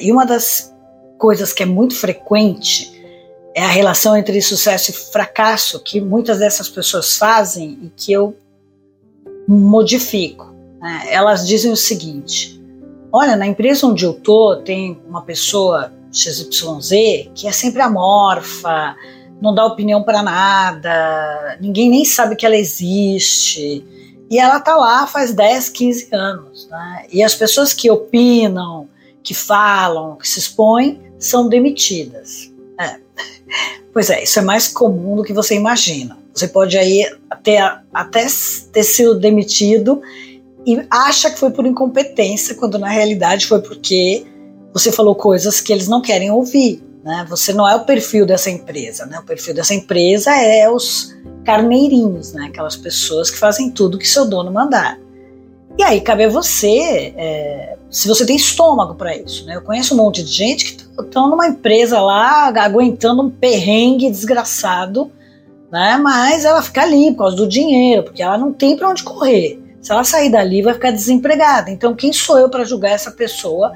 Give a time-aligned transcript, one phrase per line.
[0.00, 0.74] E uma das
[1.18, 2.96] coisas que é muito frequente
[3.54, 8.36] é a relação entre sucesso e fracasso, que muitas dessas pessoas fazem e que eu
[9.48, 10.54] modifico.
[10.80, 11.06] Né?
[11.08, 12.60] Elas dizem o seguinte:
[13.12, 18.94] olha, na empresa onde eu tô, tem uma pessoa XYZ que é sempre amorfa,
[19.40, 23.84] não dá opinião para nada, ninguém nem sabe que ela existe.
[24.28, 26.68] E ela tá lá faz 10, 15 anos.
[26.68, 27.06] Né?
[27.12, 28.88] E as pessoas que opinam,
[29.26, 32.52] que falam, que se expõem, são demitidas.
[32.80, 33.00] É.
[33.92, 36.16] Pois é, isso é mais comum do que você imagina.
[36.32, 37.58] Você pode aí até,
[37.92, 38.26] até
[38.72, 40.00] ter sido demitido
[40.64, 44.24] e acha que foi por incompetência, quando na realidade foi porque
[44.72, 46.84] você falou coisas que eles não querem ouvir.
[47.02, 47.26] Né?
[47.28, 49.06] Você não é o perfil dessa empresa.
[49.06, 49.18] Né?
[49.18, 52.46] O perfil dessa empresa é os carneirinhos, né?
[52.46, 55.00] aquelas pessoas que fazem tudo que seu dono mandar.
[55.78, 59.44] E aí cabe a você, é, se você tem estômago para isso.
[59.44, 59.56] Né?
[59.56, 65.12] Eu conheço um monte de gente que estão numa empresa lá aguentando um perrengue desgraçado,
[65.70, 65.98] né?
[66.02, 69.62] mas ela fica ali por causa do dinheiro, porque ela não tem para onde correr.
[69.82, 71.70] Se ela sair dali, vai ficar desempregada.
[71.70, 73.72] Então, quem sou eu para julgar essa pessoa?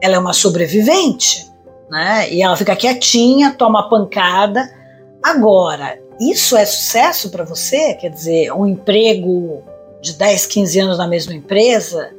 [0.00, 1.50] Ela é uma sobrevivente,
[1.90, 2.32] né?
[2.32, 4.70] E ela fica quietinha, toma pancada.
[5.22, 7.92] Agora, isso é sucesso para você?
[7.94, 9.62] Quer dizer, um emprego
[10.00, 12.10] de 10, 15 anos na mesma empresa?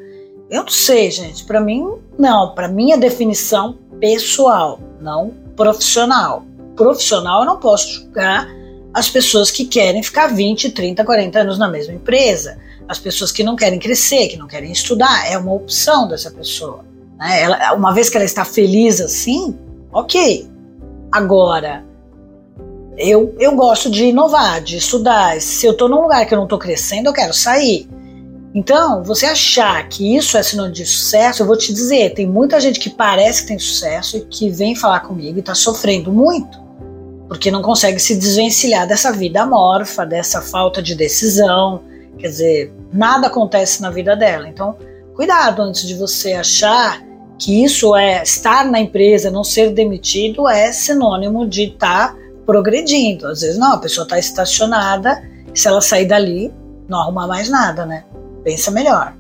[0.50, 1.46] Eu não sei, gente.
[1.46, 1.88] Para mim,
[2.18, 2.54] não.
[2.54, 6.44] Para mim, a definição pessoal, não profissional.
[6.76, 8.48] Profissional, eu não posso julgar
[8.94, 12.58] as pessoas que querem ficar 20, 30, 40 anos na mesma empresa.
[12.88, 16.84] As pessoas que não querem crescer, que não querem estudar, é uma opção dessa pessoa.
[17.18, 17.44] Né?
[17.44, 19.58] Ela, uma vez que ela está feliz assim,
[19.94, 20.50] ok.
[21.12, 21.86] Agora,
[23.02, 25.40] eu, eu gosto de inovar, de estudar.
[25.42, 27.88] Se eu estou num lugar que eu não estou crescendo, eu quero sair.
[28.54, 32.60] Então, você achar que isso é sinônimo de sucesso, eu vou te dizer, tem muita
[32.60, 36.60] gente que parece que tem sucesso e que vem falar comigo e está sofrendo muito,
[37.30, 41.82] porque não consegue se desvencilhar dessa vida amorfa, dessa falta de decisão.
[42.18, 44.50] Quer dizer, nada acontece na vida dela.
[44.50, 44.76] Então,
[45.16, 47.02] cuidado antes de você achar
[47.40, 53.28] que isso é estar na empresa, não ser demitido, é sinônimo de estar tá progredindo.
[53.28, 55.24] Às vezes não, a pessoa está estacionada,
[55.56, 56.54] se ela sair dali,
[56.90, 58.04] não arruma mais nada, né?
[58.44, 59.16] Pensa melhor.